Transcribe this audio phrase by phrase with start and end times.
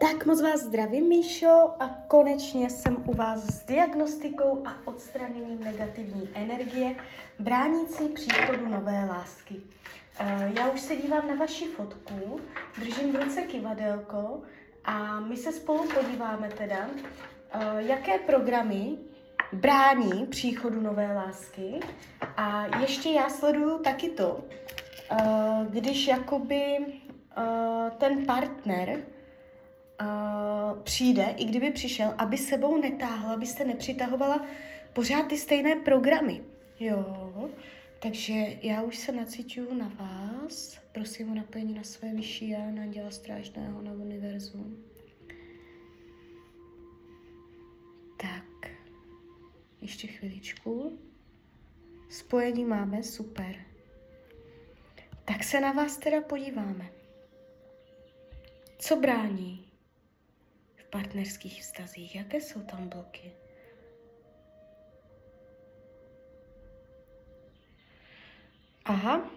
[0.00, 6.28] Tak moc vás zdravím, Míšo, a konečně jsem u vás s diagnostikou a odstraněním negativní
[6.34, 6.94] energie,
[7.38, 9.56] bránící příchodu nové lásky.
[10.18, 12.40] Eh, já už se dívám na vaši fotku,
[12.78, 14.42] držím v ruce kivadelko
[14.84, 16.88] a my se spolu podíváme teda,
[17.52, 18.98] eh, jaké programy
[19.52, 21.80] brání příchodu nové lásky.
[22.36, 24.44] A ještě já sleduju taky to,
[25.10, 26.78] eh, když jakoby
[27.98, 28.98] ten partner
[30.00, 34.46] uh, přijde, i kdyby přišel, aby sebou netáhla, abyste nepřitahovala
[34.92, 36.40] pořád ty stejné programy.
[36.80, 37.50] Jo,
[38.02, 38.32] takže
[38.62, 40.78] já už se nacituju na vás.
[40.92, 44.84] Prosím o napojení na své vyšší já, na děla strážného, na univerzum.
[48.16, 48.70] Tak,
[49.80, 50.98] ještě chviličku.
[52.08, 53.56] Spojení máme, super.
[55.24, 56.90] Tak se na vás teda podíváme.
[58.78, 59.69] Co brání?
[60.90, 62.14] Partnerských vztazích?
[62.14, 63.32] Jaké jsou tam bloky?
[68.84, 69.30] Aha,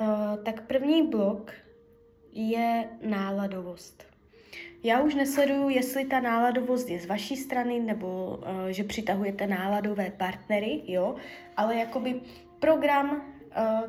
[0.00, 1.52] uh, tak první blok
[2.32, 4.06] je náladovost.
[4.82, 10.10] Já už nesleduju, jestli ta náladovost je z vaší strany, nebo uh, že přitahujete náladové
[10.10, 11.16] partnery, jo,
[11.56, 12.20] ale jakoby
[12.58, 13.33] program Eh,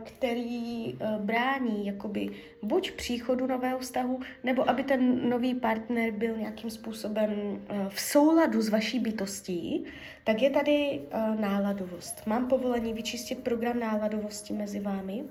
[0.03, 2.29] který eh, brání jakoby
[2.61, 8.61] buď příchodu nového vztahu, nebo aby ten nový partner byl nějakým způsobem eh, v souladu
[8.61, 9.85] s vaší bytostí,
[10.23, 11.01] tak je tady
[11.39, 12.27] náladovost.
[12.27, 15.23] Mám povolení vyčistit program náladovosti mezi vámi?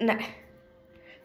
[0.00, 0.18] Ne.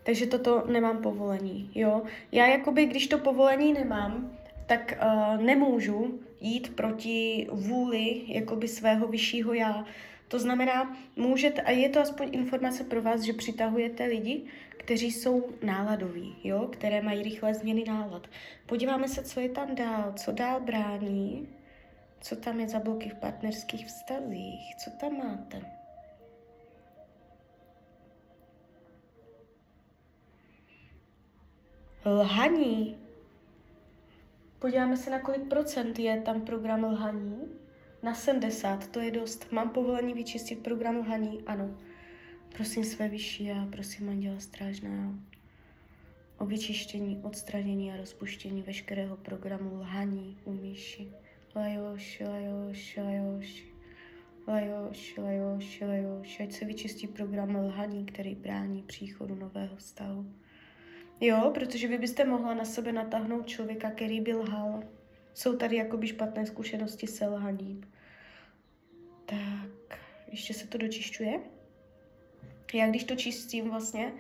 [0.04, 2.02] Takže toto nemám povolení, jo.
[2.32, 9.54] Já jakoby, když to povolení nemám, tak uh, nemůžu jít proti vůli jakoby svého vyššího
[9.54, 9.86] já.
[10.28, 14.46] To znamená, můžete, a je to aspoň informace pro vás, že přitahujete lidi,
[14.78, 16.68] kteří jsou náladoví, jo?
[16.72, 18.28] které mají rychlé změny nálad.
[18.66, 21.48] Podíváme se, co je tam dál, co dál brání,
[22.22, 25.62] co tam je za bloky v partnerských vztazích, co tam máte.
[32.06, 32.98] Lhaní.
[34.60, 37.63] Podíváme se, na kolik procent je tam program lhaní.
[38.04, 39.52] Na 70, to je dost.
[39.52, 41.44] Mám povolení vyčistit program lhaní?
[41.46, 41.78] Ano.
[42.56, 45.14] Prosím své vyšší a prosím Anděla Strážného
[46.38, 51.08] o vyčištění, odstranění a rozpuštění veškerého programu lhaní u Míši.
[51.56, 53.64] Lajoš, lajoš, lajoš,
[54.48, 60.34] lajoš, lajoš, lajoš, ať se vyčistí program lhaní, který brání příchodu nového stavu.
[61.22, 64.84] Jo, protože vy byste mohla na sebe natáhnout člověka, který by lhal.
[65.34, 67.92] Jsou tady jakoby špatné zkušenosti se lhaním.
[69.26, 71.40] Tak, ještě se to dočišťuje.
[72.74, 74.14] Já když to čistím vlastně,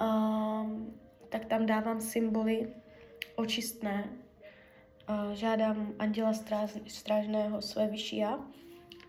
[0.00, 0.98] um,
[1.28, 2.68] tak tam dávám symboly
[3.36, 4.10] očistné.
[5.08, 8.24] Uh, žádám anděla stráž, strážného své vyšší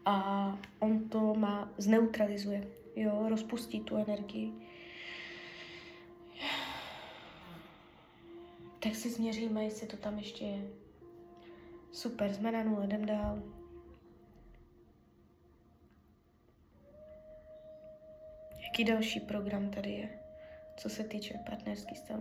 [0.06, 4.54] a on to má, zneutralizuje, jo, rozpustí tu energii.
[8.80, 10.89] Tak si změříme, jestli to tam ještě je.
[11.92, 13.44] Super, jsme na nule, jdem dál.
[18.64, 20.10] Jaký další program tady je,
[20.78, 22.20] co se týče partnerský stav?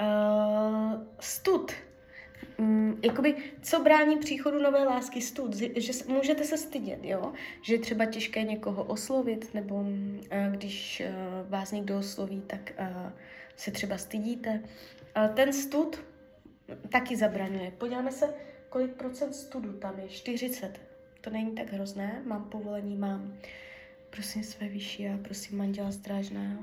[0.00, 1.72] Uh, stud.
[2.58, 5.20] Um, jakoby, co brání příchodu nové lásky?
[5.20, 5.54] Stud.
[5.56, 7.32] Že můžete se stydět, jo?
[7.62, 9.86] Že je třeba těžké někoho oslovit, nebo uh,
[10.50, 13.12] když uh, vás někdo osloví, tak uh,
[13.56, 14.62] se třeba stydíte.
[15.16, 16.04] Uh, ten stud
[16.88, 17.70] taky zabraňuje.
[17.70, 18.34] Podíváme se,
[18.68, 20.08] kolik procent studu tam je.
[20.08, 20.80] 40.
[21.20, 23.38] To není tak hrozné, mám povolení, mám.
[24.10, 26.62] Prosím své vyšší a prosím manžela strážného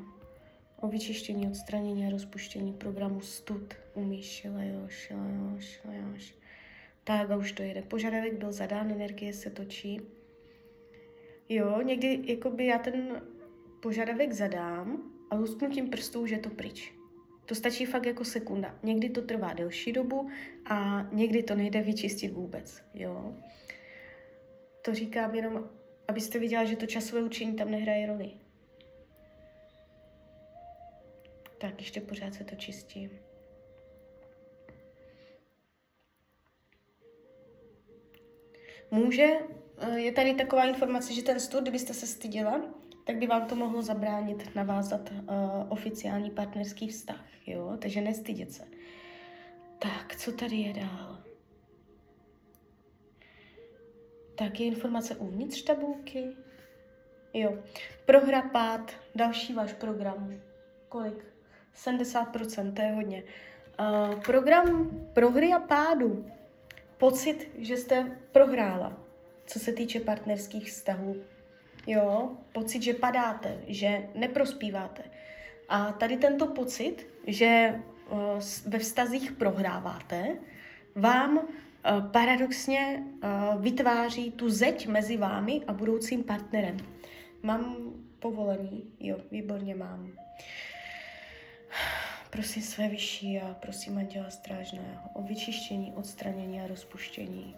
[0.78, 3.74] o vyčištění, odstranění a rozpuštění programu stud.
[3.96, 6.36] Lejoš, lejoš, lejoš.
[7.04, 7.82] Tak a už to jede.
[7.82, 10.02] Požadavek byl zadán, energie se točí.
[11.50, 13.22] Jo, někdy jakoby já ten
[13.80, 16.94] požadavek zadám a lusknutím prstů už je to pryč.
[17.46, 18.80] To stačí fakt jako sekunda.
[18.84, 20.30] Někdy to trvá delší dobu
[20.66, 22.82] a někdy to nejde vyčistit vůbec.
[22.94, 23.34] Jo.
[24.82, 25.70] To říkám jenom,
[26.08, 28.32] abyste viděla, že to časové učení tam nehraje roli.
[31.58, 33.10] Tak, ještě pořád se to čistí.
[38.92, 39.28] Může,
[39.96, 43.82] je tady taková informace, že ten stud, kdybyste se styděla, tak by vám to mohlo
[43.82, 45.18] zabránit navázat uh,
[45.70, 47.78] oficiální partnerský vztah, jo?
[47.82, 48.64] Takže nestydět se.
[49.80, 51.18] Tak, co tady je dál?
[54.36, 56.28] Tak je informace uvnitř tabulky.
[57.34, 57.58] Jo.
[58.06, 60.34] Prohra pád, další váš program.
[60.90, 61.26] Kolik?
[61.76, 63.24] 70%, to je hodně.
[63.80, 66.26] Uh, program prohry a pádu.
[66.98, 68.98] Pocit, že jste prohrála,
[69.46, 71.16] co se týče partnerských vztahů.
[71.88, 75.04] Jo, pocit, že padáte, že neprospíváte.
[75.70, 78.20] A tady tento pocit, že uh,
[78.66, 80.38] ve vztazích prohráváte,
[80.96, 81.46] vám uh,
[82.12, 86.78] paradoxně uh, vytváří tu zeď mezi vámi a budoucím partnerem.
[87.44, 88.84] Mám povolený?
[89.00, 90.12] Jo, výborně mám.
[92.30, 97.56] Prosím své vyšší a prosím Anděla Strážného o vyčištění, odstranění a rozpuštění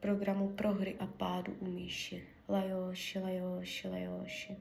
[0.00, 2.24] programu prohry a pádu u Míši.
[2.48, 4.56] Lajoši, lajoši, lajoši.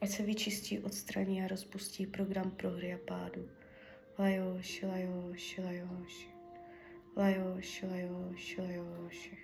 [0.00, 3.48] Ať se vyčistí, odstraní a rozpustí program prohry a pádu.
[4.18, 6.28] Lajoši, lajoši, lajoši.
[7.16, 9.38] Lajoši, lajoši, lajoši.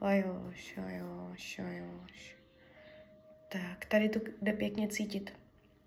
[0.00, 2.34] Lajoši, lajoši, lajoši.
[3.48, 5.32] Tak, tady to jde pěkně cítit.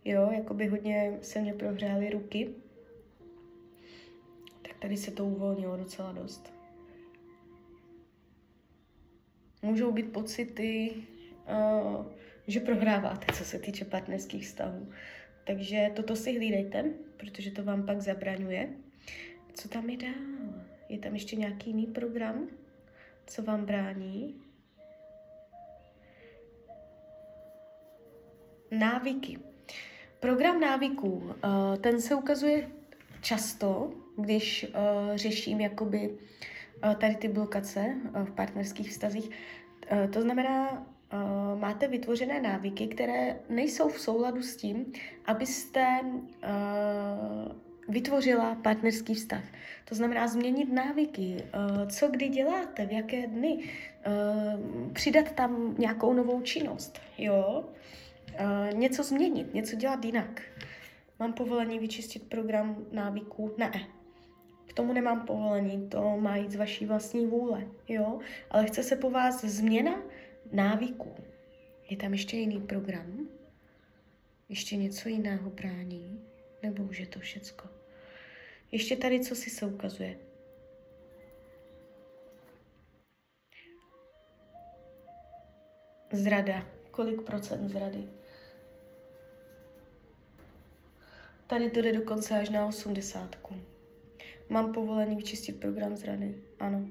[0.06, 2.50] Jo, jako by hodně se mě prohřály ruky.
[4.62, 6.54] Tak tady se to uvolnilo docela dost.
[9.66, 12.06] Můžou být pocity, uh,
[12.48, 14.90] že prohráváte, co se týče partnerských vztahů.
[15.44, 16.86] Takže toto si hlídejte,
[17.18, 18.70] protože to vám pak zabraňuje.
[19.54, 20.64] Co tam je dál?
[20.90, 22.48] Je tam ještě nějaký jiný program,
[23.28, 24.36] co vám brání?
[28.72, 29.40] Návyky.
[30.20, 32.70] Program návyků, eh, ten se ukazuje
[33.22, 36.18] často, když eh, řeším jakoby
[36.98, 39.30] tady ty blokace v partnerských vztazích.
[40.14, 40.88] To znamená,
[41.60, 44.86] máte vytvořené návyky, které nejsou v souladu s tím,
[45.26, 46.00] abyste
[47.90, 49.44] vytvořila partnerský vztah.
[49.86, 51.44] To znamená změnit návyky,
[51.88, 53.60] co kdy děláte, v jaké dny,
[54.94, 57.64] přidat tam nějakou novou činnost, jo?
[58.74, 60.42] Něco změnit, něco dělat jinak.
[61.20, 63.56] Mám povolení vyčistit program návyků?
[63.58, 63.72] Ne.
[64.76, 68.20] Tomu nemám povolení, to má jít z vaší vlastní vůle, jo?
[68.50, 70.02] Ale chce se po vás změna
[70.52, 71.16] návyků.
[71.90, 73.28] Je tam ještě jiný program?
[74.50, 76.22] Ještě něco jiného brání?
[76.64, 77.70] Nebo už je to všecko?
[78.72, 80.18] Ještě tady, co si se ukazuje?
[86.12, 86.68] Zrada.
[86.92, 88.04] Kolik procent zrady?
[91.48, 93.56] Tady to jde dokonce až na osmdesátku.
[94.50, 96.36] Mám povolení vyčistit program z rady.
[96.60, 96.88] Ano.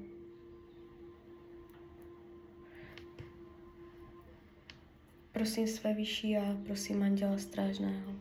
[5.31, 8.13] Prosím své vyšší a prosím Anděla Strážného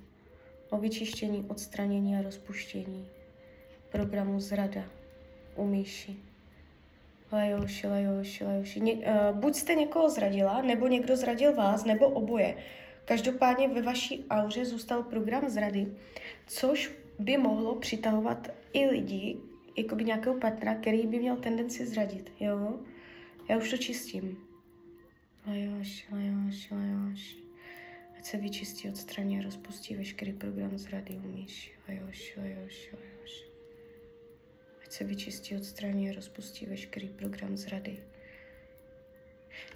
[0.70, 3.08] o vyčištění, odstranění a rozpuštění
[3.90, 4.84] programu zrada
[5.56, 6.16] u Míši.
[7.32, 8.80] Lajoši, lajoši, lajoši.
[8.80, 12.56] Ně, uh, buď jste někoho zradila, nebo někdo zradil vás, nebo oboje.
[13.04, 15.86] Každopádně ve vaší auře zůstal program zrady,
[16.46, 19.36] což by mohlo přitahovat i lidi,
[19.76, 22.80] jako by nějakého partnera, který by měl tendenci zradit, jo?
[23.48, 24.38] Já už to čistím.
[25.46, 27.36] Lajoš, lajoš, lajoš.
[28.18, 31.72] Ať se vyčistí, odstraní a rozpustí veškerý program zrady, umíš.
[31.88, 33.44] Lajoš, lajoš, lajoš.
[34.82, 37.98] Ať se vyčistí, odstraní a rozpustí veškerý program zrady.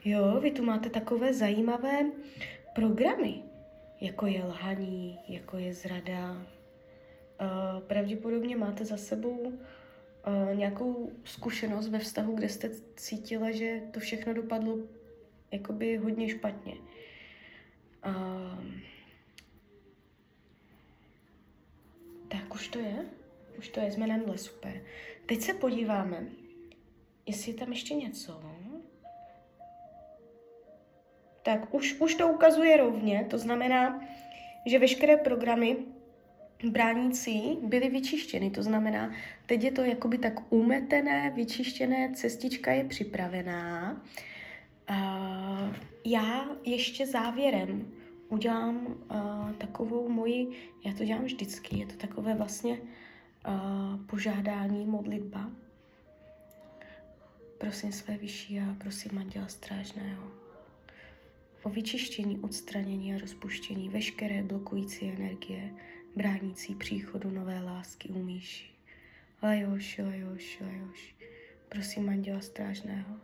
[0.05, 2.11] Jo, vy tu máte takové zajímavé
[2.75, 3.43] programy,
[4.01, 6.47] jako je lhaní, jako je zrada.
[7.87, 9.53] Pravděpodobně máte za sebou
[10.55, 14.79] nějakou zkušenost ve vztahu, kde jste cítila, že to všechno dopadlo
[15.51, 16.75] jakoby hodně špatně.
[22.29, 23.07] Tak už to je?
[23.59, 24.83] Už to je, jsme na super.
[25.27, 26.27] Teď se podíváme,
[27.27, 28.43] jestli je tam ještě něco
[31.49, 34.05] tak už, už to ukazuje rovně, to znamená,
[34.67, 35.77] že veškeré programy
[36.65, 39.13] bránící byly vyčištěny, to znamená,
[39.47, 43.93] teď je to jakoby tak umetené, vyčištěné, cestička je připravená.
[44.91, 45.75] Uh,
[46.05, 47.93] já ještě závěrem
[48.29, 50.49] udělám uh, takovou moji,
[50.85, 55.51] já to dělám vždycky, je to takové vlastně uh, požádání, modlitba.
[57.59, 60.23] Prosím své vyšší a prosím Anděla Strážného
[61.63, 65.71] o vyčištění, odstranění a rozpuštění veškeré blokující energie,
[66.17, 68.71] bránící příchodu nové lásky u Míši.
[69.43, 71.15] Lajoši, lajoši, lajoši.
[71.69, 73.17] Prosím Anděla Strážného,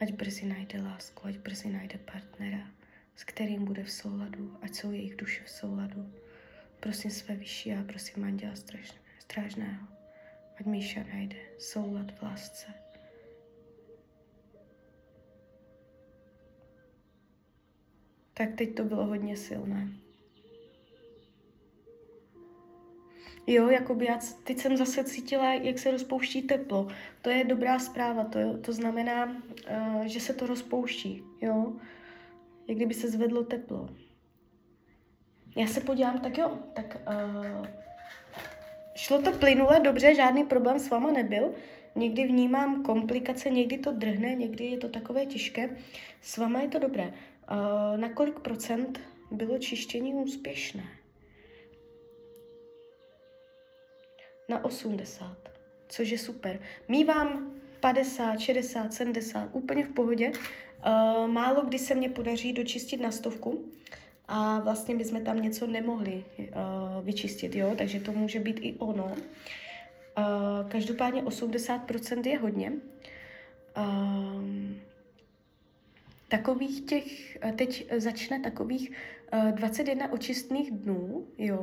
[0.00, 2.70] ať brzy najde lásku, ať brzy najde partnera,
[3.16, 6.12] s kterým bude v souladu, ať jsou jejich duše v souladu.
[6.80, 8.54] Prosím své vyšší a prosím Anděla
[9.18, 9.86] Strážného,
[10.60, 12.84] ať Míša najde soulad v lásce.
[18.34, 19.88] tak teď to bylo hodně silné.
[23.46, 26.88] Jo, jakoby já teď jsem zase cítila, jak se rozpouští teplo.
[27.22, 31.72] To je dobrá zpráva, to, to znamená, uh, že se to rozpouští, jo.
[32.68, 33.88] Jak kdyby se zvedlo teplo.
[35.56, 37.66] Já se podívám, tak jo, tak uh,
[38.94, 41.54] šlo to plynule, dobře, žádný problém s váma nebyl.
[41.94, 45.76] Někdy vnímám komplikace, někdy to drhne, někdy je to takové těžké.
[46.20, 47.04] S váma je to dobré.
[47.04, 50.84] Uh, na kolik procent bylo čištění úspěšné?
[54.48, 55.36] Na 80,
[55.88, 56.60] což je super.
[56.88, 60.32] Mívám 50, 60, 70, úplně v pohodě.
[60.86, 63.64] Uh, málo kdy se mě podaří dočistit na stovku
[64.28, 69.04] a vlastně bychom tam něco nemohli uh, vyčistit, jo, takže to může být i ono.
[69.04, 69.14] Uh,
[70.68, 72.72] každopádně 80% je hodně.
[73.76, 74.44] Uh,
[76.28, 78.92] takových těch, teď začne takových
[79.50, 81.58] 21 očistných dnů, jo,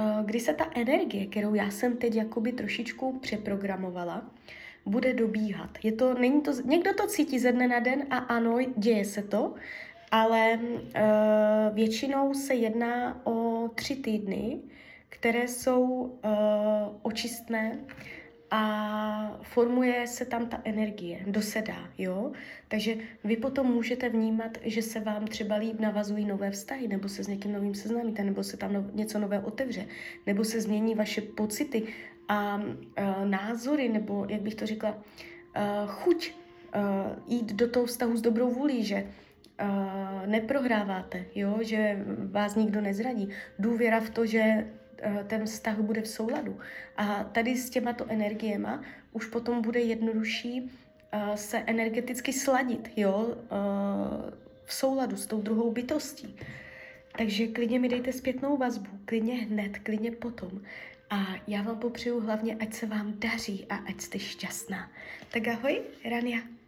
[0.00, 4.30] uh, kdy se ta energie, kterou já jsem teď jakoby trošičku přeprogramovala,
[4.86, 5.70] bude dobíhat.
[5.82, 9.22] Je to, není to, někdo to cítí ze dne na den a ano, děje se
[9.22, 9.54] to,
[10.10, 14.60] ale uh, většinou se jedná o tři týdny,
[15.08, 16.10] které jsou uh,
[17.02, 17.78] očistné
[18.50, 22.32] a formuje se tam ta energie, dosedá, jo?
[22.68, 27.24] Takže vy potom můžete vnímat, že se vám třeba líp navazují nové vztahy, nebo se
[27.24, 29.86] s někým novým seznámíte, nebo se tam no, něco nové otevře,
[30.26, 31.82] nebo se změní vaše pocity
[32.28, 35.02] a uh, názory, nebo jak bych to řekla, uh,
[35.86, 39.06] chuť uh, jít do toho vztahu s dobrou vůlí, že
[40.26, 41.58] neprohráváte, jo?
[41.60, 43.28] že vás nikdo nezradí.
[43.58, 44.66] Důvěra v to, že
[45.26, 46.58] ten vztah bude v souladu.
[46.96, 53.26] A tady s těmato energiema už potom bude jednodušší uh, se energeticky sladit, jo?
[53.26, 54.30] Uh,
[54.64, 56.36] v souladu s tou druhou bytostí.
[57.18, 60.60] Takže klidně mi dejte zpětnou vazbu, klidně hned, klidně potom.
[61.10, 64.90] A já vám popřeju hlavně, ať se vám daří a ať jste šťastná.
[65.30, 65.80] Tak ahoj,
[66.10, 66.59] Rania.